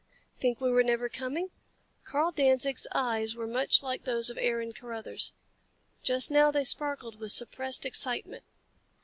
"Think 0.39 0.59
we 0.59 0.71
were 0.71 0.81
never 0.81 1.09
coming?" 1.09 1.51
Karl 2.05 2.31
Danzig's 2.31 2.87
eyes 2.91 3.35
were 3.35 3.45
much 3.45 3.83
like 3.83 4.03
those 4.03 4.31
of 4.31 4.37
Aaron 4.39 4.73
Carruthers. 4.73 5.31
Just 6.01 6.31
now 6.31 6.49
they 6.49 6.63
sparkled 6.63 7.19
with 7.19 7.31
suppressed 7.31 7.85
excitement. 7.85 8.43